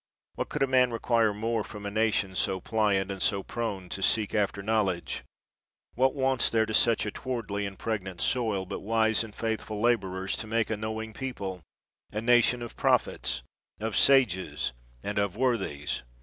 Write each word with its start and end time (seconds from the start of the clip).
What 0.33 0.49
could 0.49 0.63
a 0.63 0.67
man 0.67 0.89
require 0.91 1.31
more 1.31 1.63
from 1.63 1.85
a 1.85 1.91
nation 1.91 2.35
so 2.35 2.59
pliant 2.59 3.11
and 3.11 3.21
so 3.21 3.43
prone 3.43 3.87
to 3.89 4.01
seek 4.01 4.33
after 4.33 4.63
knowledge? 4.63 5.23
"What 5.93 6.15
wants 6.15 6.49
there 6.49 6.65
to 6.65 6.73
such 6.73 7.05
a 7.05 7.11
towardly 7.11 7.67
and 7.67 7.77
pregnant 7.77 8.19
soil, 8.19 8.65
but 8.65 8.79
wise 8.79 9.23
and 9.23 9.35
faith 9.35 9.61
ful 9.65 9.79
laborers, 9.79 10.35
to 10.37 10.47
make 10.47 10.71
a 10.71 10.75
knowing 10.77 11.13
people, 11.13 11.61
a 12.11 12.19
nation 12.19 12.63
of 12.63 12.75
prophets, 12.75 13.43
of 13.79 13.95
sages, 13.95 14.73
and 15.03 15.19
of 15.19 15.35
worthies? 15.35 16.01